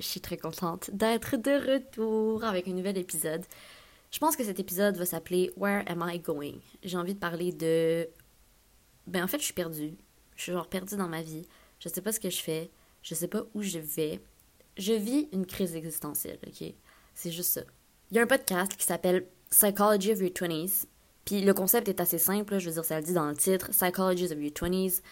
[0.00, 3.44] je suis très contente d'être de retour avec un nouvel épisode.
[4.10, 6.58] Je pense que cet épisode va s'appeler Where am I going?
[6.82, 8.08] J'ai envie de parler de.
[9.06, 9.94] Ben en fait, je suis perdue.
[10.36, 11.46] Je suis genre perdue dans ma vie.
[11.78, 12.70] Je sais pas ce que je fais.
[13.02, 14.20] Je sais pas où je vais.
[14.76, 16.72] Je vis une crise existentielle, ok?
[17.14, 17.62] C'est juste ça.
[18.10, 20.86] Il y a un podcast qui s'appelle Psychology of Your 20s.
[21.24, 23.70] Puis le concept est assez simple, je veux dire, ça le dit dans le titre,
[23.70, 25.02] Psychology of Your 20s.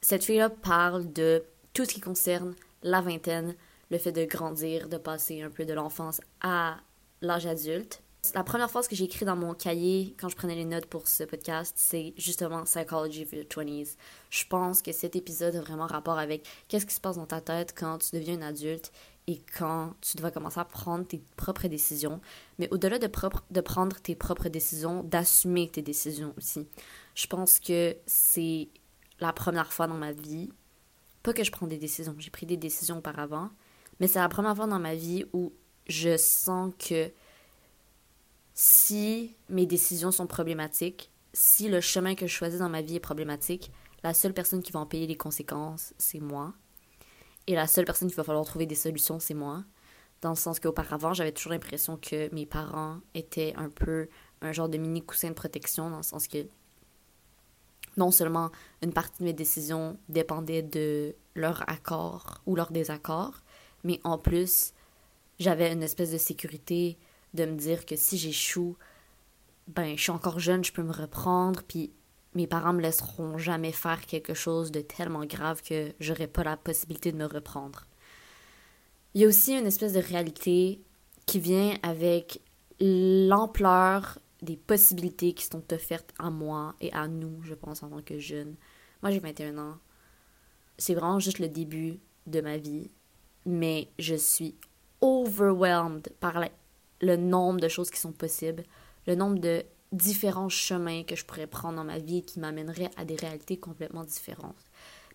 [0.00, 3.54] Cette fille-là parle de tout ce qui concerne la vingtaine,
[3.90, 6.78] le fait de grandir, de passer un peu de l'enfance à
[7.22, 8.02] l'âge adulte.
[8.34, 11.08] La première phrase que j'ai écrite dans mon cahier quand je prenais les notes pour
[11.08, 13.96] ce podcast, c'est justement Psychology of your 20s.
[14.28, 17.40] Je pense que cet épisode a vraiment rapport avec qu'est-ce qui se passe dans ta
[17.40, 18.92] tête quand tu deviens un adulte
[19.26, 22.20] et quand tu dois commencer à prendre tes propres décisions.
[22.58, 23.10] Mais au-delà de,
[23.50, 26.68] de prendre tes propres décisions, d'assumer tes décisions aussi.
[27.14, 28.68] Je pense que c'est
[29.18, 30.50] la première fois dans ma vie,
[31.22, 33.50] pas que je prends des décisions, j'ai pris des décisions auparavant,
[34.00, 35.52] mais c'est la première fois dans ma vie où
[35.86, 37.12] je sens que
[38.54, 43.00] si mes décisions sont problématiques, si le chemin que je choisis dans ma vie est
[43.00, 43.70] problématique,
[44.02, 46.54] la seule personne qui va en payer les conséquences, c'est moi.
[47.46, 49.64] Et la seule personne qui va falloir trouver des solutions, c'est moi.
[50.22, 54.08] Dans le sens qu'auparavant, j'avais toujours l'impression que mes parents étaient un peu
[54.42, 56.46] un genre de mini coussin de protection, dans le sens que
[57.96, 58.50] non seulement
[58.82, 63.42] une partie de mes décisions dépendait de leur accord ou leur désaccord,
[63.84, 64.72] mais en plus,
[65.38, 66.98] j'avais une espèce de sécurité
[67.34, 68.76] de me dire que si j'échoue,
[69.68, 71.92] ben, je suis encore jeune, je peux me reprendre, puis
[72.34, 76.56] mes parents me laisseront jamais faire quelque chose de tellement grave que j'aurai pas la
[76.56, 77.86] possibilité de me reprendre.
[79.14, 80.80] Il y a aussi une espèce de réalité
[81.26, 82.40] qui vient avec
[82.80, 88.02] l'ampleur des possibilités qui sont offertes à moi et à nous, je pense, en tant
[88.02, 88.56] que jeune.
[89.02, 89.78] Moi, j'ai 21 ans.
[90.78, 92.90] C'est vraiment juste le début de ma vie
[93.46, 94.54] mais je suis
[95.00, 96.44] overwhelmed par
[97.00, 98.64] le nombre de choses qui sont possibles,
[99.06, 103.04] le nombre de différents chemins que je pourrais prendre dans ma vie qui m'amèneraient à
[103.04, 104.64] des réalités complètement différentes.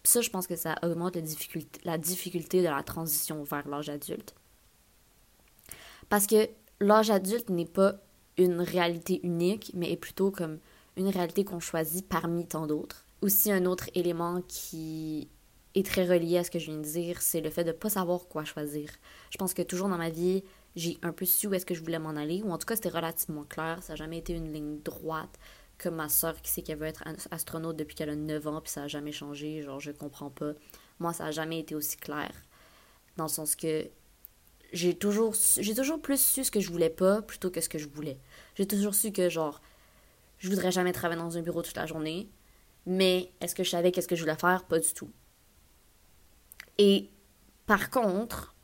[0.04, 3.68] Puis ça, je pense que ça augmente la difficulté, la difficulté de la transition vers
[3.68, 4.36] l'âge adulte.
[6.10, 6.50] Parce que
[6.80, 7.96] l'âge adulte n'est pas
[8.38, 10.60] une réalité unique, mais est plutôt comme
[10.98, 13.06] une réalité qu'on choisit parmi tant d'autres.
[13.22, 15.28] Aussi, un autre élément qui
[15.76, 17.76] est très relié à ce que je viens de dire, c'est le fait de ne
[17.76, 18.90] pas savoir quoi choisir.
[19.30, 20.44] Je pense que toujours dans ma vie,
[20.76, 22.76] j'ai un peu su où est-ce que je voulais m'en aller, ou en tout cas
[22.76, 25.38] c'était relativement clair, ça n'a jamais été une ligne droite,
[25.78, 28.72] comme ma soeur qui sait qu'elle veut être astronaute depuis qu'elle a 9 ans, puis
[28.72, 30.54] ça n'a jamais changé, genre je comprends pas.
[31.00, 32.32] Moi, ça n'a jamais été aussi clair,
[33.18, 33.90] dans le sens que
[34.72, 37.78] j'ai toujours, j'ai toujours plus su ce que je voulais pas plutôt que ce que
[37.78, 38.18] je voulais.
[38.56, 39.62] J'ai toujours su que, genre,
[40.38, 42.30] je voudrais jamais travailler dans un bureau toute la journée,
[42.86, 44.66] mais est-ce que je savais qu'est-ce que je voulais faire?
[44.66, 45.10] Pas du tout.
[46.78, 47.10] Et
[47.66, 48.56] par contre,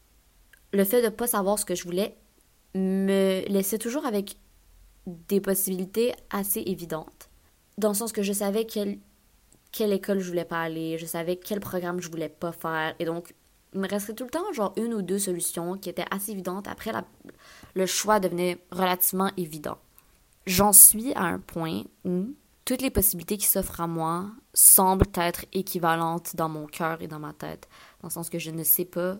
[0.73, 2.17] le fait de ne pas savoir ce que je voulais
[2.75, 4.37] me laissait toujours avec
[5.07, 7.29] des possibilités assez évidentes.
[7.77, 8.99] Dans le sens que je savais quelle,
[9.71, 12.95] quelle école je voulais pas aller, je savais quel programme je voulais pas faire.
[12.99, 13.33] Et donc,
[13.73, 16.67] il me restait tout le temps genre une ou deux solutions qui étaient assez évidentes.
[16.67, 16.91] Après,
[17.73, 19.77] le choix devenait relativement évident.
[20.45, 22.33] J'en suis à un point où
[22.65, 27.19] toutes les possibilités qui s'offrent à moi semblent être équivalentes dans mon cœur et dans
[27.19, 27.67] ma tête,
[28.01, 29.17] dans le sens que je ne sais pas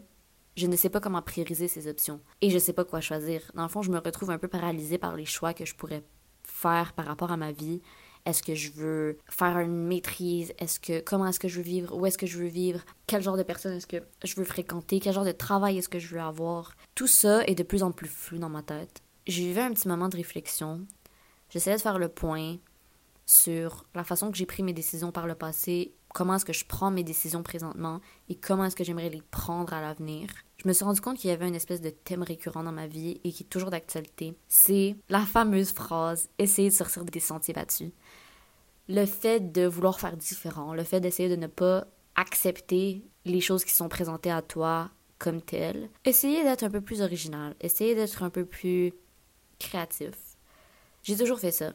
[0.58, 3.42] je ne sais pas comment prioriser ces options et je ne sais pas quoi choisir.
[3.56, 6.04] Dans le fond, je me retrouve un peu paralysée par les choix que je pourrais
[6.44, 7.82] faire par rapport à ma vie.
[8.26, 10.54] Est-ce que je veux faire une maîtrise?
[10.60, 11.98] Est-ce que comment est-ce que je veux vivre?
[11.98, 12.82] Où est-ce que je veux vivre?
[13.08, 15.00] Quel genre de personne est-ce que je veux fréquenter?
[15.00, 16.76] Quel genre de travail est-ce que je veux avoir?
[16.94, 19.02] Tout ça est de plus en plus flou dans ma tête.
[19.26, 20.86] J'ai eu un petit moment de réflexion.
[21.50, 22.58] J'essayais de faire le point
[23.32, 26.66] sur la façon que j'ai pris mes décisions par le passé, comment est-ce que je
[26.66, 30.30] prends mes décisions présentement et comment est-ce que j'aimerais les prendre à l'avenir.
[30.58, 32.88] Je me suis rendu compte qu'il y avait une espèce de thème récurrent dans ma
[32.88, 34.36] vie et qui est toujours d'actualité.
[34.50, 37.92] C'est la fameuse phrase essayer de sortir des sentiers battus.
[38.90, 43.64] Le fait de vouloir faire différent, le fait d'essayer de ne pas accepter les choses
[43.64, 45.90] qui sont présentées à toi comme telles.
[46.04, 48.92] Essayer d'être un peu plus original, essayer d'être un peu plus
[49.58, 50.16] créatif.
[51.04, 51.74] J'ai toujours fait ça.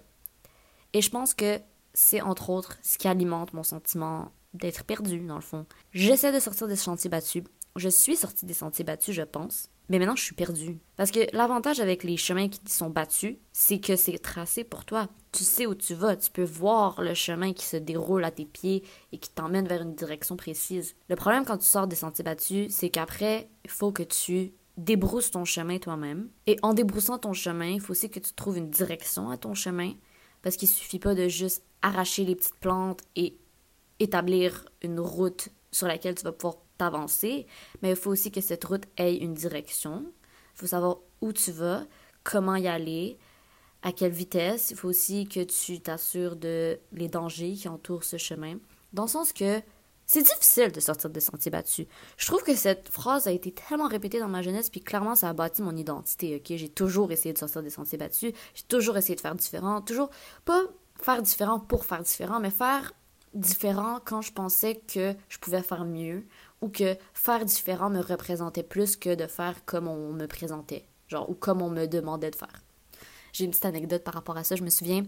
[0.92, 1.60] Et je pense que
[1.94, 5.66] c'est entre autres ce qui alimente mon sentiment d'être perdu, dans le fond.
[5.92, 7.44] J'essaie de sortir des sentiers battus.
[7.76, 9.68] Je suis sortie des sentiers battus, je pense.
[9.88, 10.78] Mais maintenant, je suis perdue.
[10.96, 15.08] Parce que l'avantage avec les chemins qui sont battus, c'est que c'est tracé pour toi.
[15.30, 16.16] Tu sais où tu vas.
[16.16, 19.82] Tu peux voir le chemin qui se déroule à tes pieds et qui t'emmène vers
[19.82, 20.96] une direction précise.
[21.08, 25.30] Le problème quand tu sors des sentiers battus, c'est qu'après, il faut que tu débrousses
[25.30, 26.28] ton chemin toi-même.
[26.46, 29.54] Et en débroussant ton chemin, il faut aussi que tu trouves une direction à ton
[29.54, 29.92] chemin
[30.42, 33.36] parce qu'il suffit pas de juste arracher les petites plantes et
[33.98, 37.46] établir une route sur laquelle tu vas pouvoir t'avancer,
[37.82, 40.04] mais il faut aussi que cette route ait une direction.
[40.54, 41.84] Il faut savoir où tu vas,
[42.22, 43.18] comment y aller,
[43.82, 44.70] à quelle vitesse.
[44.70, 48.58] Il faut aussi que tu t'assures de les dangers qui entourent ce chemin.
[48.92, 49.60] Dans le sens que
[50.06, 51.86] c'est difficile de sortir des sentiers battus.
[52.16, 55.28] Je trouve que cette phrase a été tellement répétée dans ma jeunesse, puis clairement, ça
[55.28, 56.56] a bâti mon identité, ok?
[56.56, 60.10] J'ai toujours essayé de sortir des sentiers battus, j'ai toujours essayé de faire différent, toujours,
[60.44, 60.62] pas
[61.00, 62.92] faire différent pour faire différent, mais faire
[63.34, 66.24] différent quand je pensais que je pouvais faire mieux,
[66.62, 71.28] ou que faire différent me représentait plus que de faire comme on me présentait, genre,
[71.28, 72.62] ou comme on me demandait de faire.
[73.36, 74.56] J'ai une petite anecdote par rapport à ça.
[74.56, 75.02] Je me souviens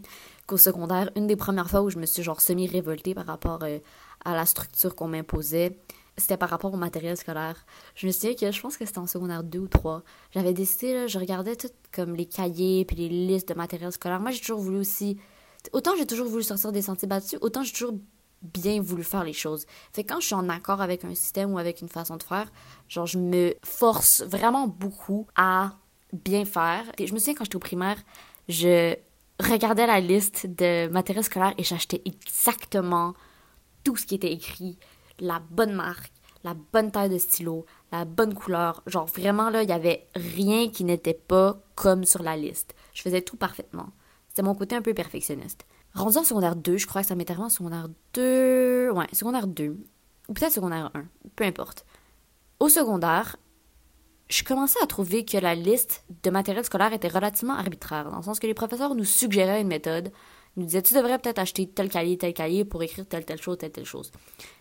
[0.47, 3.79] qu'au secondaire, une des premières fois où je me suis genre semi-révoltée par rapport euh,
[4.23, 5.79] à la structure qu'on m'imposait,
[6.19, 7.65] c'était par rapport au matériel scolaire.
[7.95, 10.03] Je me souviens que je pense que c'était en secondaire 2 ou 3.
[10.33, 14.21] J'avais décidé, là, je regardais tout comme les cahiers puis les listes de matériel scolaire.
[14.21, 15.17] Moi, j'ai toujours voulu aussi.
[15.73, 17.95] Autant j'ai toujours voulu sortir des sentiers battus, autant j'ai toujours
[18.43, 19.65] bien voulu faire les choses.
[19.95, 22.23] Fait que quand je suis en accord avec un système ou avec une façon de
[22.23, 22.53] faire,
[22.89, 25.73] genre, je me force vraiment beaucoup à
[26.13, 26.85] bien faire.
[26.99, 27.99] Je me souviens quand j'étais au primaire,
[28.49, 28.95] je
[29.41, 33.15] regardais la liste de matériel scolaire et j'achetais exactement
[33.85, 34.79] tout ce qui était écrit,
[35.21, 36.13] la bonne marque,
[36.45, 38.83] la bonne taille de stylo, la bonne couleur.
[38.87, 42.75] Genre vraiment là, il y avait rien qui n'était pas comme sur la liste.
[42.95, 43.91] Je faisais tout parfaitement.
[44.29, 45.67] C'était mon côté un peu perfectionniste.
[45.95, 48.91] Rendu en secondaire 2, je crois que ça m'est arrivé en secondaire 2.
[48.91, 49.77] Ouais, secondaire 2.
[50.29, 51.05] Ou peut-être secondaire 1.
[51.35, 51.85] Peu importe.
[52.61, 53.37] Au secondaire,
[54.29, 58.23] je commençais à trouver que la liste de matériel scolaire était relativement arbitraire, dans le
[58.23, 60.13] sens que les professeurs nous suggéraient une méthode,
[60.57, 63.59] nous disaient tu devrais peut-être acheter tel cahier, tel cahier pour écrire telle telle chose,
[63.59, 64.11] telle telle chose.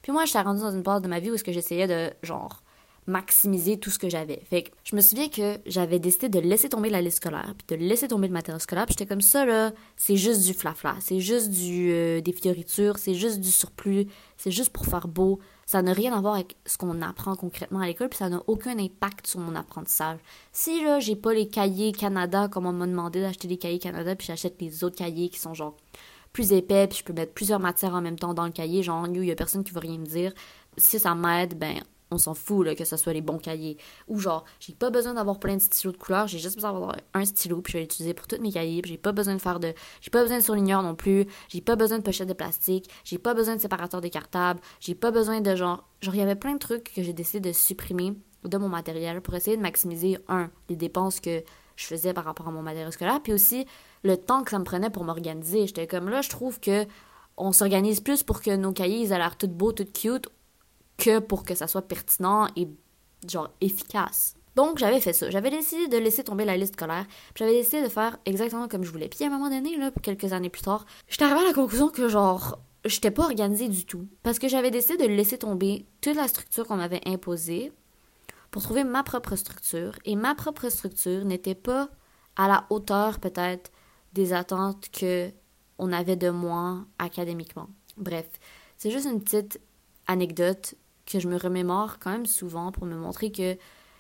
[0.02, 2.14] Puis moi, j'étais rendue dans une phase de ma vie où est-ce que j'essayais de
[2.24, 2.64] genre
[3.08, 4.42] maximiser tout ce que j'avais.
[4.50, 7.78] Fait que je me souviens que j'avais décidé de laisser tomber la liste scolaire, puis
[7.78, 10.96] de laisser tomber le matériel scolaire, puis j'étais comme ça là, c'est juste du flafla,
[11.00, 15.40] c'est juste du euh, des fioritures, c'est juste du surplus, c'est juste pour faire beau,
[15.68, 18.42] ça n'a rien à voir avec ce qu'on apprend concrètement à l'école, puis ça n'a
[18.48, 20.18] aucun impact sur mon apprentissage.
[20.54, 24.16] Si là, j'ai pas les cahiers Canada, comme on m'a demandé d'acheter des cahiers Canada,
[24.16, 25.76] puis j'achète les autres cahiers qui sont genre
[26.32, 29.06] plus épais, puis je peux mettre plusieurs matières en même temps dans le cahier, genre,
[29.08, 30.32] il y a personne qui veut rien me dire.
[30.78, 33.78] Si ça m'aide, ben, on s'en fout que ce soit les bons cahiers.
[34.08, 36.96] Ou genre, j'ai pas besoin d'avoir plein de stylos de couleurs, j'ai juste besoin d'avoir
[37.14, 39.42] un stylo, puis je vais l'utiliser pour tous mes cahiers, puis j'ai pas besoin de
[39.42, 39.74] faire de.
[40.02, 43.18] J'ai pas besoin de surligneur non plus, j'ai pas besoin de pochette de plastique, j'ai
[43.18, 45.88] pas besoin de séparateur décartable, j'ai pas besoin de genre.
[46.02, 48.14] Genre, il y avait plein de trucs que j'ai décidé de supprimer
[48.44, 51.44] de mon matériel pour essayer de maximiser, un, les dépenses que
[51.76, 53.66] je faisais par rapport à mon matériel scolaire, puis aussi
[54.04, 55.68] le temps que ça me prenait pour m'organiser.
[55.68, 56.86] J'étais comme là, je trouve que
[57.38, 60.28] on s'organise plus pour que nos cahiers ils aient l'air tout beaux, tout cute,
[60.98, 62.68] que pour que ça soit pertinent et
[63.28, 64.36] genre efficace.
[64.56, 65.30] Donc j'avais fait ça.
[65.30, 67.06] J'avais décidé de laisser tomber la liste scolaire.
[67.36, 69.08] J'avais décidé de faire exactement comme je voulais.
[69.08, 71.90] Puis à un moment donné, là, quelques années plus tard, j'étais arrivée à la conclusion
[71.90, 74.08] que genre j'étais pas organisée du tout.
[74.24, 77.72] Parce que j'avais décidé de laisser tomber toute la structure qu'on m'avait imposée
[78.50, 79.94] pour trouver ma propre structure.
[80.06, 81.90] Et ma propre structure n'était pas
[82.36, 83.72] à la hauteur peut-être
[84.14, 85.30] des attentes que
[85.78, 87.68] on avait de moi académiquement.
[87.98, 88.28] Bref,
[88.78, 89.60] c'est juste une petite
[90.08, 90.74] anecdote
[91.08, 93.58] que je me remémore quand même souvent pour me montrer que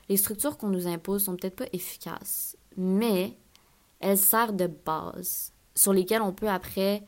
[0.10, 3.38] les structures qu'on nous impose sont peut-être pas efficaces, mais
[4.00, 7.04] elles servent de base sur lesquelles on peut après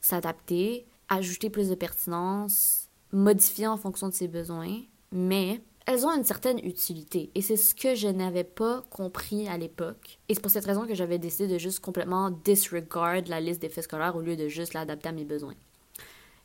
[0.00, 4.82] s'adapter, ajouter plus de pertinence, modifier en fonction de ses besoins,
[5.12, 9.58] mais elles ont une certaine utilité et c'est ce que je n'avais pas compris à
[9.58, 10.18] l'époque.
[10.28, 13.82] Et c'est pour cette raison que j'avais décidé de juste complètement disregard la liste d'effets
[13.82, 15.54] scolaires au lieu de juste l'adapter à mes besoins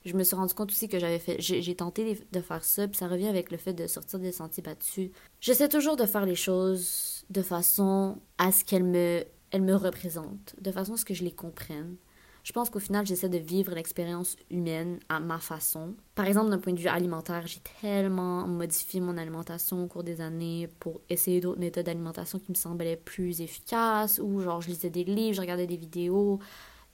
[0.06, 2.98] je me suis rendu compte aussi que j'avais fait j'ai tenté de faire ça puis
[2.98, 5.12] ça revient avec le fait de sortir des sentiers battus.
[5.42, 10.56] J'essaie toujours de faire les choses de façon à ce qu'elles me elles me représentent
[10.62, 11.96] de façon à ce que je les comprenne.
[12.44, 15.96] Je pense qu'au final j'essaie de vivre l'expérience humaine à ma façon.
[16.16, 20.22] Par exemple d'un point de vue alimentaire j'ai tellement modifié mon alimentation au cours des
[20.22, 24.90] années pour essayer d'autres méthodes d'alimentation qui me semblaient plus efficaces ou genre je lisais
[24.90, 26.40] des livres je regardais des vidéos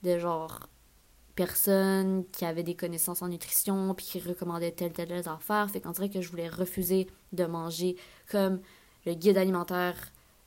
[0.02, 0.68] de genre
[1.36, 5.82] personnes qui avaient des connaissances en nutrition puis qui recommandaient telle telle telle affaire fait
[5.82, 7.98] qu'on dirait que je voulais refuser de manger
[8.32, 8.62] comme
[9.06, 9.96] le guide alimentaire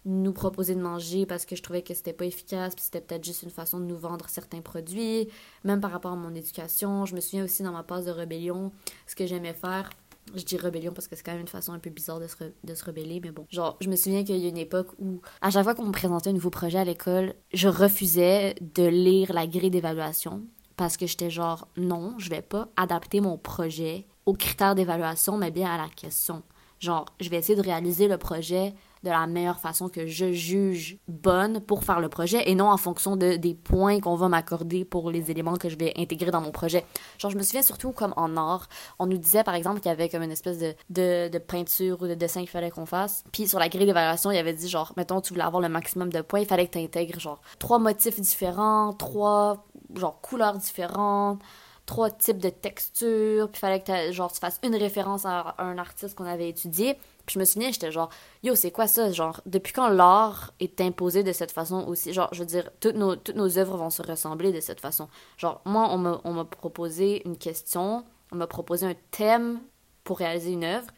[0.05, 3.25] nous proposait de manger parce que je trouvais que c'était pas efficace puis c'était peut-être
[3.25, 5.29] juste une façon de nous vendre certains produits.
[5.65, 8.73] Même par rapport à mon éducation je me souviens aussi dans ma phase de rébellion
[9.07, 9.91] ce que j'aimais faire
[10.35, 12.37] je dis rébellion parce que c'est quand même une façon un peu bizarre de se,
[12.65, 13.47] de se rebeller, mais bon.
[13.51, 15.93] Genre, je me souviens qu'il y a une époque où, à chaque fois qu'on me
[15.93, 20.43] présentait un nouveau projet à l'école, je refusais de lire la grille d'évaluation
[20.79, 25.51] parce que j'étais genre non, je vais pas adapter mon projet aux critères d'évaluation, mais
[25.51, 26.43] bien à la question.
[26.79, 30.99] Genre, je vais essayer de réaliser le projet de la meilleure façon que je juge
[31.09, 34.85] bonne pour faire le projet et non en fonction de, des points qu'on va m'accorder
[34.85, 36.85] pour les éléments que je vais intégrer dans mon projet.
[37.19, 38.69] Genre, je me souviens surtout comme en art,
[38.99, 42.01] on nous disait par exemple qu'il y avait comme une espèce de, de, de peinture
[42.03, 43.25] ou de dessin qu'il fallait qu'on fasse.
[43.33, 45.69] Puis sur la grille d'évaluation, il y avait dit genre, mettons, tu voulais avoir le
[45.69, 49.65] maximum de points, il fallait que tu intègres genre trois motifs différents, trois
[49.95, 51.43] genre couleurs différentes
[51.89, 56.15] trois types de textures, puis fallait que genre tu fasses une référence à un artiste
[56.17, 56.95] qu'on avait étudié.
[57.25, 58.11] Puis je me souviens, j'étais genre,
[58.43, 59.11] yo, c'est quoi ça?
[59.11, 62.13] Genre, depuis quand l'art est imposé de cette façon aussi?
[62.13, 65.09] Genre, je veux dire, toutes nos, toutes nos œuvres vont se ressembler de cette façon.
[65.39, 69.59] Genre, moi, on m'a proposé une question, on m'a proposé un thème
[70.05, 70.89] pour réaliser une œuvre.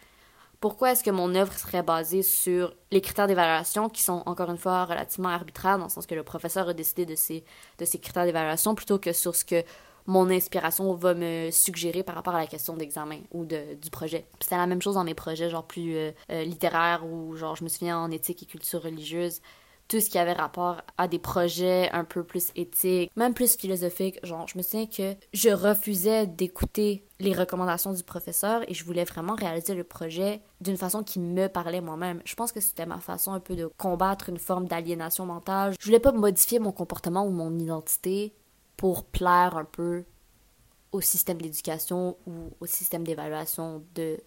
[0.61, 4.59] Pourquoi est-ce que mon œuvre serait basée sur les critères d'évaluation qui sont, encore une
[4.59, 7.43] fois, relativement arbitraires, dans le sens que le professeur a décidé de ces,
[7.99, 9.65] critères d'évaluation, plutôt que sur ce que
[10.07, 14.27] mon inspiration va me suggérer par rapport à la question d'examen ou de, du projet.
[14.39, 17.65] C'était la même chose dans mes projets, genre plus euh, euh, littéraires ou genre je
[17.65, 19.41] me souviens en éthique et culture religieuse
[19.91, 24.25] tout ce qui avait rapport à des projets un peu plus éthiques, même plus philosophiques.
[24.25, 29.03] Genre, je me souviens que je refusais d'écouter les recommandations du professeur et je voulais
[29.03, 32.23] vraiment réaliser le projet d'une façon qui me parlait moi-même.
[32.25, 35.75] Je pense que c'était ma façon un peu de combattre une forme d'aliénation mentale.
[35.81, 38.33] Je voulais pas modifier mon comportement ou mon identité
[38.77, 40.05] pour plaire un peu
[40.93, 44.19] au système d'éducation ou au système d'évaluation de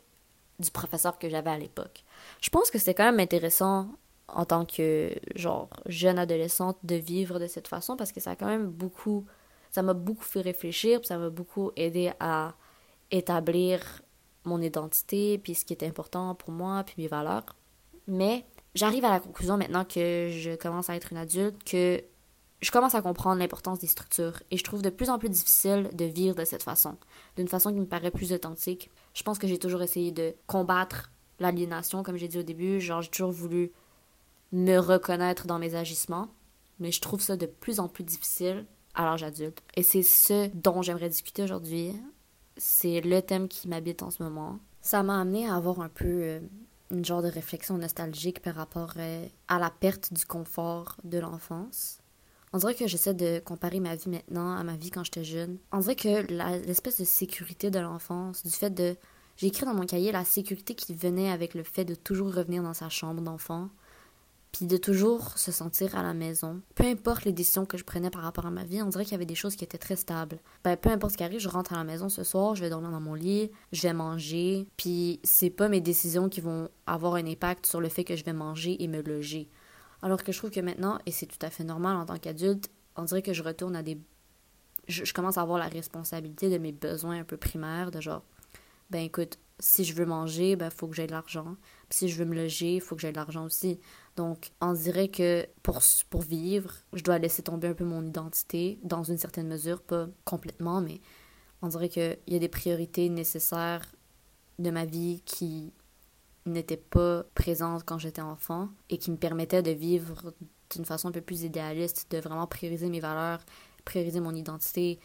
[0.60, 2.04] du professeur que j'avais à l'époque.
[2.40, 3.88] Je pense que c'était quand même intéressant
[4.28, 8.36] en tant que genre jeune adolescente de vivre de cette façon parce que ça a
[8.36, 9.26] quand même beaucoup
[9.74, 12.54] ça m'a beaucoup fait réfléchir, puis ça m'a beaucoup aidé à
[13.10, 14.04] établir
[14.46, 17.56] mon identité, puis ce qui était important pour moi, puis mes valeurs.
[18.08, 22.04] Mais j'arrive à la conclusion maintenant que je commence à être une adulte que
[22.62, 25.90] je commence à comprendre l'importance des structures et je trouve de plus en plus difficile
[25.92, 26.96] de vivre de cette façon,
[27.36, 28.92] d'une façon qui me paraît plus authentique.
[29.16, 33.02] Je pense que j'ai toujours essayé de combattre l'aliénation, comme j'ai dit au début, genre
[33.02, 33.72] j'ai toujours voulu
[34.54, 36.30] me reconnaître dans mes agissements,
[36.80, 39.62] mais je trouve ça de plus en plus difficile à l'âge adulte.
[39.76, 41.94] Et c'est ce dont j'aimerais discuter aujourd'hui.
[42.56, 44.60] C'est le thème qui m'habite en ce moment.
[44.82, 46.40] Ça m'a amené à avoir un peu euh,
[46.92, 52.00] une genre de réflexion nostalgique par rapport euh, à la perte du confort de l'enfance
[52.54, 55.58] on dirait que j'essaie de comparer ma vie maintenant à ma vie quand j'étais jeune.
[55.72, 56.32] On dirait que
[56.68, 58.96] l'espèce de sécurité de l'enfance, du fait de...
[59.38, 62.62] J'ai écrit dans mon cahier la sécurité qui venait avec le fait de toujours revenir
[62.62, 63.70] dans sa chambre d'enfant,
[64.54, 66.62] puis de toujours se sentir à la maison.
[66.76, 69.14] Peu importe les décisions que je prenais par rapport à ma vie, on dirait qu'il
[69.14, 70.38] y avait des choses qui étaient très stables.
[70.64, 72.70] Ben, peu importe ce qui arrive, je rentre à la maison ce soir, je vais
[72.70, 77.16] dormir dans mon lit, je vais manger, puis c'est pas mes décisions qui vont avoir
[77.16, 79.50] un impact sur le fait que je vais manger et me loger.
[80.04, 82.70] Alors que je trouve que maintenant, et c'est tout à fait normal en tant qu'adulte,
[82.96, 83.98] on dirait que je retourne à des.
[84.88, 88.22] Je, commence à avoir la responsabilité de mes besoins un peu primaires, de genre,
[88.92, 91.56] ben écoute, si je veux manger, ben faut que j'aie de l'argent.
[91.90, 93.80] si je veux me loger, il faut que j'aie de l'argent aussi.
[94.16, 95.80] Donc, on dirait que pour,
[96.10, 100.08] pour vivre, je dois laisser tomber un peu mon identité, dans une certaine mesure, pas
[100.26, 101.02] complètement, mais
[101.62, 103.86] on dirait qu'il y a des priorités nécessaires
[104.60, 105.72] de ma vie qui
[106.46, 110.34] n'était pas présente quand j'étais enfant et qui me permettait de vivre
[110.72, 113.40] d'une façon un peu plus idéaliste, de vraiment prioriser mes valeurs,
[113.86, 115.00] prioriser mon identité,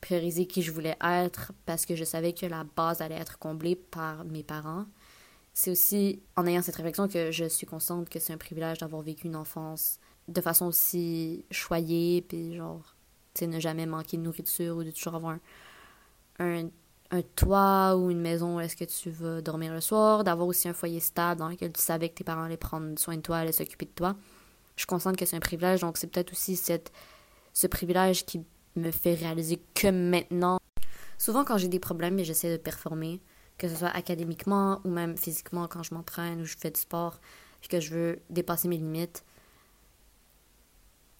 [0.00, 3.76] prioriser qui je voulais être parce que je savais que la base allait être comblée
[3.76, 4.86] par mes parents.
[5.54, 9.02] C'est aussi en ayant cette réflexion que je suis consciente que c'est un privilège d'avoir
[9.02, 12.94] vécu une enfance de façon aussi choyée, puis genre,
[13.34, 15.38] tu sais, ne jamais manquer de nourriture ou de toujours avoir
[16.38, 16.68] un
[17.10, 20.68] un toit ou une maison où est-ce que tu vas dormir le soir, d'avoir aussi
[20.68, 23.38] un foyer stable dans lequel tu savais que tes parents allaient prendre soin de toi,
[23.38, 24.16] allaient s'occuper de toi.
[24.76, 26.92] Je suis consciente que c'est un privilège, donc c'est peut-être aussi cette,
[27.52, 28.44] ce privilège qui
[28.78, 30.58] me fait réaliser que maintenant.
[31.18, 33.20] Souvent, quand j'ai des problèmes et j'essaie de performer,
[33.58, 37.20] que ce soit académiquement ou même physiquement quand je m'entraîne ou je fais du sport,
[37.64, 39.24] et que je veux dépasser mes limites,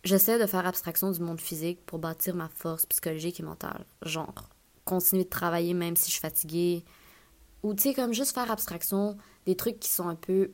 [0.04, 3.84] j'essaie de faire abstraction du monde physique pour bâtir ma force psychologique et mentale.
[4.02, 4.48] Genre,
[4.84, 6.84] continuer de travailler même si je suis fatiguée.
[7.62, 10.52] Ou tu sais, comme juste faire abstraction des trucs qui sont un peu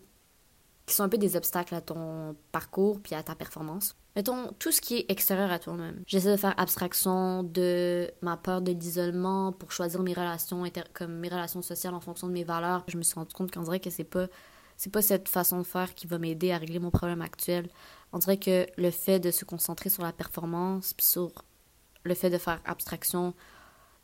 [0.87, 3.97] qui sont un peu des obstacles à ton parcours puis à ta performance.
[4.17, 6.03] Mettons, tout ce qui est extérieur à toi-même.
[6.07, 11.29] J'essaie de faire abstraction de ma peur de l'isolement pour choisir mes relations, comme mes
[11.29, 12.85] relations sociales en fonction de mes valeurs.
[12.87, 14.29] Je me suis rendu compte qu'on dirait que c'est pas
[14.77, 17.69] c'est pas cette façon de faire qui va m'aider à régler mon problème actuel.
[18.13, 21.45] On dirait que le fait de se concentrer sur la performance puis sur
[22.05, 23.35] le fait de faire abstraction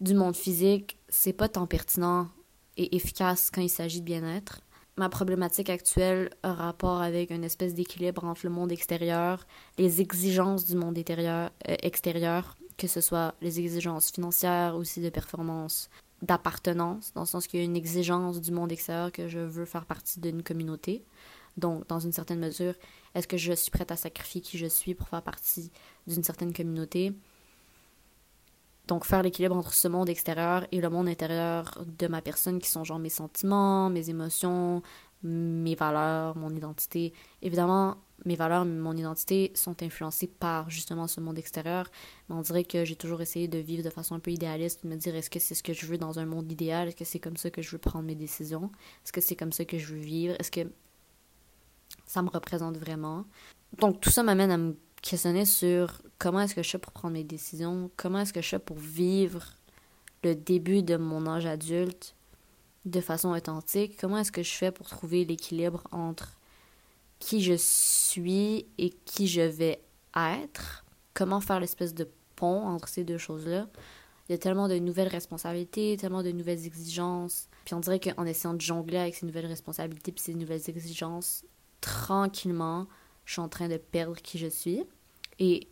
[0.00, 2.28] du monde physique, c'est pas tant pertinent
[2.76, 4.60] et efficace quand il s'agit de bien-être.
[5.00, 9.46] Ma problématique actuelle a rapport avec une espèce d'équilibre entre le monde extérieur,
[9.78, 15.88] les exigences du monde euh, extérieur, que ce soit les exigences financières, aussi de performance,
[16.20, 19.64] d'appartenance, dans le sens qu'il y a une exigence du monde extérieur que je veux
[19.64, 21.02] faire partie d'une communauté.
[21.56, 22.74] Donc, dans une certaine mesure,
[23.14, 25.70] est-ce que je suis prête à sacrifier qui je suis pour faire partie
[26.08, 27.14] d'une certaine communauté?
[28.90, 32.68] Donc, faire l'équilibre entre ce monde extérieur et le monde intérieur de ma personne, qui
[32.68, 34.82] sont genre mes sentiments, mes émotions,
[35.22, 37.12] mes valeurs, mon identité.
[37.40, 41.88] Évidemment, mes valeurs, mon identité sont influencées par justement ce monde extérieur,
[42.28, 44.88] mais on dirait que j'ai toujours essayé de vivre de façon un peu idéaliste, de
[44.88, 47.04] me dire est-ce que c'est ce que je veux dans un monde idéal, est-ce que
[47.04, 48.72] c'est comme ça que je veux prendre mes décisions,
[49.04, 50.68] est-ce que c'est comme ça que je veux vivre, est-ce que
[52.06, 53.24] ça me représente vraiment?
[53.78, 57.14] Donc tout ça m'amène à me questionner sur comment est-ce que je fais pour prendre
[57.14, 59.54] mes décisions, comment est-ce que je fais pour vivre
[60.22, 62.14] le début de mon âge adulte
[62.84, 66.38] de façon authentique, comment est-ce que je fais pour trouver l'équilibre entre
[67.18, 69.80] qui je suis et qui je vais
[70.16, 73.68] être, comment faire l'espèce de pont entre ces deux choses-là.
[74.28, 77.48] Il y a tellement de nouvelles responsabilités, tellement de nouvelles exigences.
[77.64, 81.44] Puis on dirait qu'en essayant de jongler avec ces nouvelles responsabilités puis ces nouvelles exigences,
[81.80, 82.86] tranquillement,
[83.30, 84.82] je suis en train de perdre qui je suis.
[85.38, 85.68] Et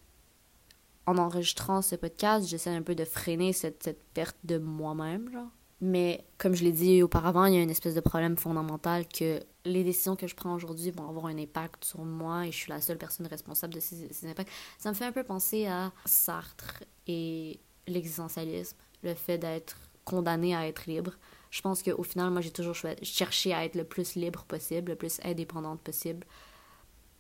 [1.07, 5.49] en enregistrant ce podcast, j'essaie un peu de freiner cette, cette perte de moi-même, genre.
[5.81, 9.41] Mais comme je l'ai dit auparavant, il y a une espèce de problème fondamental que
[9.65, 12.71] les décisions que je prends aujourd'hui vont avoir un impact sur moi et je suis
[12.71, 14.53] la seule personne responsable de ces, impacts.
[14.79, 20.69] Ça me fait un peu penser à Sartre et l'existentialisme, le fait d'être condamné à
[20.69, 21.15] être libre.
[21.51, 24.97] Je pense qu'au final, moi, j'ai toujours cherché à être le plus libre possible, le
[24.97, 26.25] plus indépendante possible.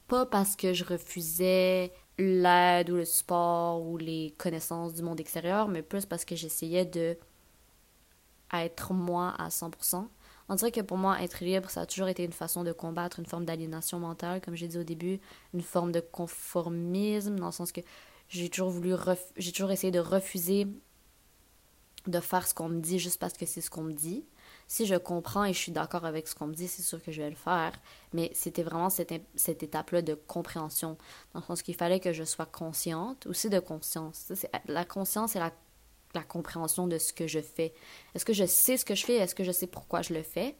[0.08, 5.68] Pas parce que je refusais l'aide ou le support ou les connaissances du monde extérieur,
[5.68, 7.16] mais plus parce que j'essayais de
[8.52, 10.08] être moi à 100%.
[10.48, 13.18] On dirait que pour moi, être libre, ça a toujours été une façon de combattre
[13.18, 15.20] une forme d'aliénation mentale, comme j'ai dit au début,
[15.52, 17.82] une forme de conformisme, dans le sens que
[18.30, 18.94] j'ai toujours voulu,
[19.36, 20.66] j'ai toujours essayé de refuser
[22.06, 24.24] de faire ce qu'on me dit juste parce que c'est ce qu'on me dit.
[24.68, 27.10] Si je comprends et je suis d'accord avec ce qu'on me dit, c'est sûr que
[27.10, 27.72] je vais le faire.
[28.12, 30.98] Mais c'était vraiment cette, cette étape-là de compréhension.
[31.32, 34.30] Dans le sens qu'il fallait que je sois consciente, aussi de conscience.
[34.66, 35.52] La conscience et la
[36.14, 37.72] la compréhension de ce que je fais.
[38.14, 39.16] Est-ce que je sais ce que je fais?
[39.16, 40.56] Est-ce que je sais pourquoi je le fais?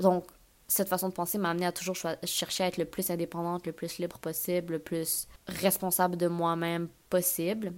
[0.00, 0.26] Donc,
[0.68, 3.72] cette façon de penser m'a amené à toujours chercher à être le plus indépendante, le
[3.72, 7.72] plus libre possible, le plus responsable de moi-même possible.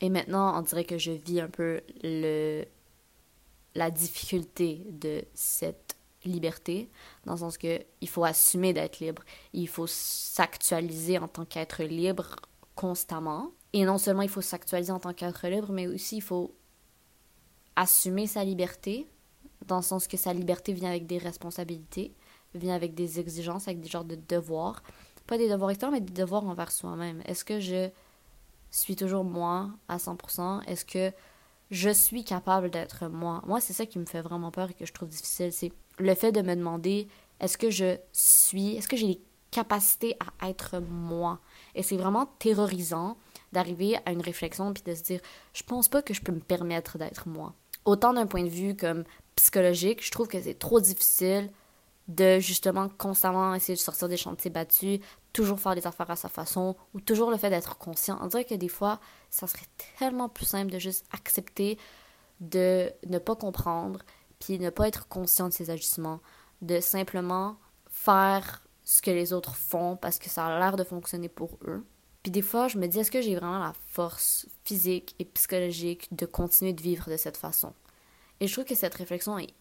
[0.00, 2.64] Et maintenant, on dirait que je vis un peu le,
[3.74, 6.90] la difficulté de cette liberté,
[7.24, 11.82] dans le sens que il faut assumer d'être libre, il faut s'actualiser en tant qu'être
[11.82, 12.36] libre
[12.74, 13.52] constamment.
[13.72, 16.54] Et non seulement il faut s'actualiser en tant qu'être libre, mais aussi il faut
[17.76, 19.06] assumer sa liberté,
[19.66, 22.14] dans le sens que sa liberté vient avec des responsabilités,
[22.54, 24.82] vient avec des exigences, avec des genres de devoirs.
[25.26, 27.22] Pas des devoirs externes, mais des devoirs envers soi-même.
[27.24, 27.88] Est-ce que je
[28.70, 31.12] suis toujours moi à 100% Est-ce que
[31.70, 34.86] je suis capable d'être moi Moi, c'est ça qui me fait vraiment peur et que
[34.86, 35.52] je trouve difficile.
[35.52, 40.16] C'est le fait de me demander est-ce que je suis, est-ce que j'ai les capacités
[40.40, 41.40] à être moi?
[41.74, 43.16] Et c'est vraiment terrorisant
[43.52, 45.20] d'arriver à une réflexion puis de se dire
[45.52, 47.54] je pense pas que je peux me permettre d'être moi.
[47.84, 49.04] Autant d'un point de vue comme
[49.36, 51.50] psychologique, je trouve que c'est trop difficile
[52.10, 54.98] de justement constamment essayer de sortir des chantiers battus,
[55.32, 58.18] toujours faire les affaires à sa façon, ou toujours le fait d'être conscient.
[58.20, 58.98] On dirait que des fois,
[59.30, 59.66] ça serait
[59.98, 61.78] tellement plus simple de juste accepter
[62.40, 64.00] de ne pas comprendre,
[64.40, 66.20] puis ne pas être conscient de ses agissements,
[66.62, 67.56] de simplement
[67.88, 71.86] faire ce que les autres font parce que ça a l'air de fonctionner pour eux,
[72.22, 76.08] puis des fois, je me dis, est-ce que j'ai vraiment la force physique et psychologique
[76.14, 77.72] de continuer de vivre de cette façon?
[78.40, 79.54] Et je trouve que cette réflexion est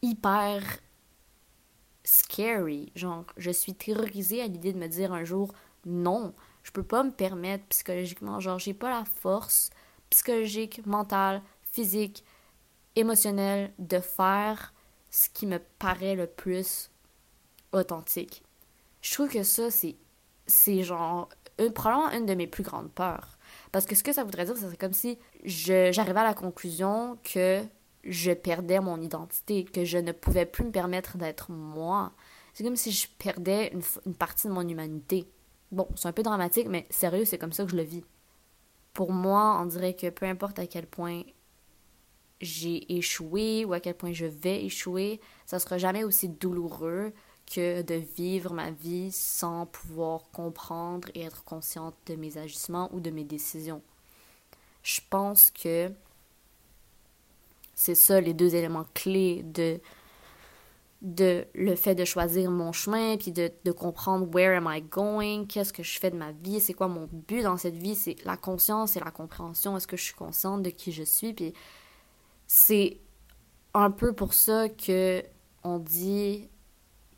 [0.00, 0.62] hyper
[2.04, 2.92] scary.
[2.94, 5.52] Genre, je suis terrorisée à l'idée de me dire un jour,
[5.86, 8.40] non, je peux pas me permettre psychologiquement.
[8.40, 9.70] Genre, j'ai pas la force
[10.10, 12.24] psychologique, mentale, physique,
[12.96, 14.72] émotionnelle de faire
[15.10, 16.90] ce qui me paraît le plus
[17.72, 18.42] authentique.
[19.02, 19.96] Je trouve que ça, c'est,
[20.46, 23.38] c'est genre une, probablement une de mes plus grandes peurs.
[23.72, 27.62] Parce que ce que ça voudrait dire, c'est comme si j'arrivais à la conclusion que
[28.06, 32.12] je perdais mon identité, que je ne pouvais plus me permettre d'être moi.
[32.52, 33.72] C'est comme si je perdais
[34.04, 35.28] une, partie de mon humanité.
[35.72, 38.04] Bon, c'est un peu dramatique, mais sérieux, c'est comme ça que je le vis.
[38.92, 41.22] Pour moi, on dirait que peu importe à quel point
[42.40, 47.12] j'ai échoué ou à quel point je vais échouer, ça sera jamais aussi douloureux
[47.52, 53.00] que de vivre ma vie sans pouvoir comprendre et être consciente de mes agissements ou
[53.00, 53.82] de mes décisions.
[54.82, 55.90] Je pense que
[57.74, 59.80] c'est ça les deux éléments clés de,
[61.02, 65.46] de le fait de choisir mon chemin, puis de, de comprendre where am I going,
[65.46, 68.16] qu'est-ce que je fais de ma vie, c'est quoi mon but dans cette vie, c'est
[68.24, 71.52] la conscience et la compréhension, est-ce que je suis consciente de qui je suis, puis
[72.46, 73.00] c'est
[73.74, 75.22] un peu pour ça que
[75.64, 76.48] on dit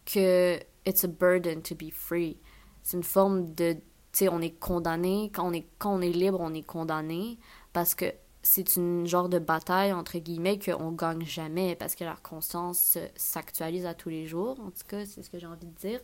[0.05, 2.39] que it's a burden to be free.
[2.83, 3.81] C'est une forme de, tu
[4.13, 7.39] sais, on est condamné, quand on est, quand on est libre, on est condamné,
[7.73, 8.07] parce que
[8.47, 13.87] c'est une genre de bataille, entre guillemets, qu'on gagne jamais, parce que la conscience s'actualise
[13.87, 16.01] à tous les jours, en tout cas, c'est ce que j'ai envie de dire.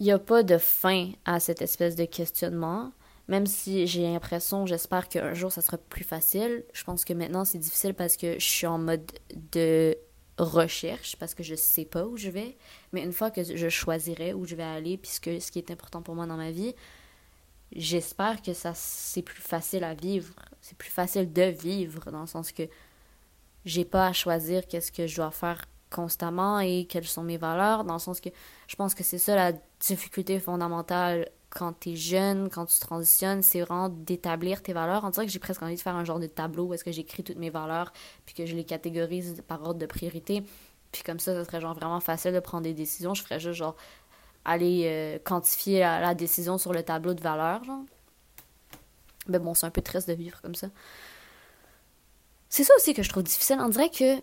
[0.00, 2.92] Il n'y a pas de fin à cette espèce de questionnement,
[3.28, 6.64] même si j'ai l'impression, j'espère qu'un jour ça sera plus facile.
[6.72, 9.10] Je pense que maintenant c'est difficile parce que je suis en mode
[9.52, 9.98] de
[10.38, 12.56] recherche parce que je sais pas où je vais,
[12.92, 16.00] mais une fois que je choisirai où je vais aller, puisque ce qui est important
[16.00, 16.74] pour moi dans ma vie,
[17.72, 22.26] j'espère que ça c'est plus facile à vivre, c'est plus facile de vivre dans le
[22.26, 22.64] sens que
[23.64, 27.84] j'ai pas à choisir qu'est-ce que je dois faire constamment et quelles sont mes valeurs,
[27.84, 28.28] dans le sens que
[28.66, 33.42] je pense que c'est ça la difficulté fondamentale quand tu es jeune, quand tu transitionnes,
[33.42, 35.04] c'est vraiment d'établir tes valeurs.
[35.04, 36.92] On dirait que j'ai presque envie de faire un genre de tableau où est-ce que
[36.92, 37.92] j'écris toutes mes valeurs,
[38.26, 40.42] puis que je les catégorise par ordre de priorité.
[40.92, 43.14] Puis comme ça, ça serait genre vraiment facile de prendre des décisions.
[43.14, 43.76] Je ferais juste genre
[44.48, 47.84] aller euh, quantifier la, décision sur le tableau de valeurs, genre.
[49.28, 50.68] Mais bon, c'est un peu triste de vivre comme ça.
[52.48, 53.58] C'est ça aussi que je trouve difficile.
[53.60, 54.16] On dirait que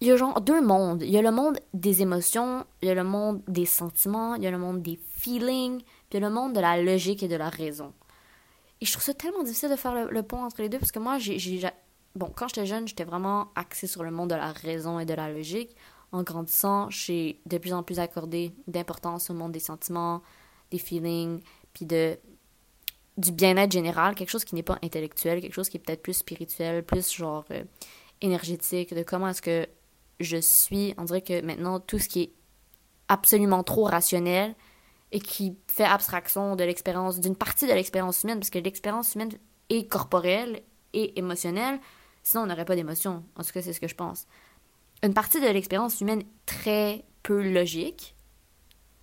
[0.00, 1.02] il y a genre deux mondes.
[1.02, 4.42] Il y a le monde des émotions, il y a le monde des sentiments, il
[4.44, 7.22] y a le monde des feelings, puis il y a le monde de la logique
[7.22, 7.92] et de la raison.
[8.80, 11.00] Et je trouve ça tellement difficile de faire le, pont entre les deux parce que
[11.00, 11.60] moi, j'ai.
[12.14, 15.14] Bon, quand j'étais jeune, j'étais vraiment axée sur le monde de la raison et de
[15.14, 15.76] la logique.
[16.12, 20.22] En grandissant, j'ai de plus en plus accordé d'importance au monde des sentiments,
[20.70, 21.40] des feelings,
[21.74, 22.18] puis de
[23.18, 26.14] du bien-être général, quelque chose qui n'est pas intellectuel, quelque chose qui est peut-être plus
[26.14, 27.64] spirituel, plus genre euh,
[28.20, 29.66] énergétique, de comment est-ce que
[30.20, 32.32] je suis, on dirait que maintenant, tout ce qui est
[33.08, 34.54] absolument trop rationnel
[35.10, 39.30] et qui fait abstraction de l'expérience, d'une partie de l'expérience humaine, parce que l'expérience humaine
[39.68, 41.80] est corporelle et émotionnelle,
[42.22, 43.24] sinon on n'aurait pas d'émotion.
[43.36, 44.26] En tout cas, c'est ce que je pense.
[45.02, 48.14] Une partie de l'expérience humaine très peu logique.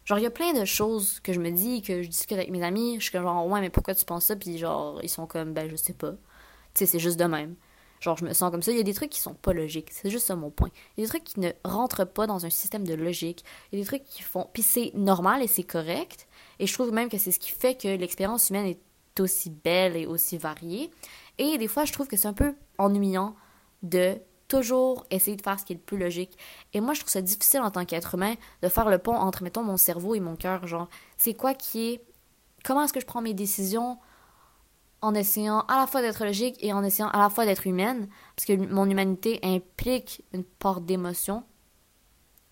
[0.03, 2.51] Genre, il y a plein de choses que je me dis, que je discute avec
[2.51, 4.35] mes amis, je suis genre, ouais, mais pourquoi tu penses ça?
[4.35, 6.11] Puis genre, ils sont comme, ben, je sais pas.
[6.11, 7.55] Tu sais, c'est juste de même.
[8.01, 8.71] Genre, je me sens comme ça.
[8.71, 9.89] Il y a des trucs qui sont pas logiques.
[9.91, 10.69] C'est juste ça mon point.
[10.95, 13.43] Il y a des trucs qui ne rentrent pas dans un système de logique.
[13.71, 14.47] Il y a des trucs qui font.
[14.53, 16.27] Puis c'est normal et c'est correct.
[16.59, 19.95] Et je trouve même que c'est ce qui fait que l'expérience humaine est aussi belle
[19.95, 20.91] et aussi variée.
[21.37, 23.35] Et des fois, je trouve que c'est un peu ennuyant
[23.81, 26.37] de toujours essayer de faire ce qui est le plus logique.
[26.73, 29.43] Et moi, je trouve ça difficile en tant qu'être humain de faire le pont entre,
[29.43, 30.67] mettons, mon cerveau et mon cœur.
[30.67, 32.01] Genre, c'est quoi qui est.
[32.63, 33.97] Comment est-ce que je prends mes décisions
[35.01, 38.07] en essayant à la fois d'être logique et en essayant à la fois d'être humaine,
[38.35, 41.43] parce que mon humanité implique une part d'émotion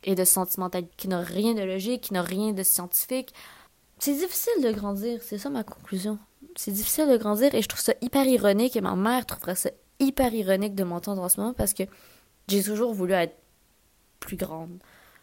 [0.03, 3.33] et de sentimentalité qui n'a rien de logique, qui n'a rien de scientifique.
[3.97, 6.19] C'est difficile de grandir, c'est ça ma conclusion.
[6.55, 9.71] C'est difficile de grandir et je trouve ça hyper ironique et ma mère trouverait ça
[9.99, 11.83] hyper ironique de m'entendre en ce moment parce que
[12.47, 13.35] j'ai toujours voulu être
[14.19, 14.79] plus grande.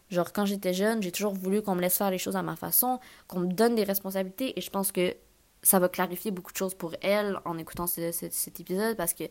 [0.09, 2.55] Genre, quand j'étais jeune, j'ai toujours voulu qu'on me laisse faire les choses à ma
[2.55, 5.15] façon, qu'on me donne des responsabilités, et je pense que
[5.63, 9.25] ça va clarifier beaucoup de choses pour elle en écoutant cet épisode parce que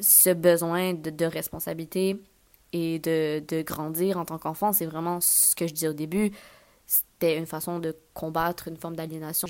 [0.00, 2.22] ce besoin de, responsabilité
[2.72, 6.30] et de, grandir en tant qu'enfant, c'est vraiment ce que je disais au début.
[6.86, 9.48] C'était une façon de combattre une forme d'aliénation.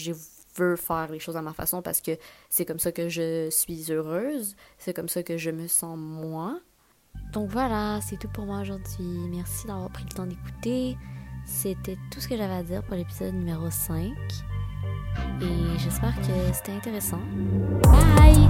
[0.56, 2.12] Veux faire les choses à ma façon parce que
[2.50, 6.58] c'est comme ça que je suis heureuse, c'est comme ça que je me sens moi.
[7.32, 9.28] Donc voilà, c'est tout pour moi aujourd'hui.
[9.30, 10.96] Merci d'avoir pris le temps d'écouter.
[11.46, 14.12] C'était tout ce que j'avais à dire pour l'épisode numéro 5
[15.40, 17.20] et j'espère que c'était intéressant.
[17.82, 18.48] Bye!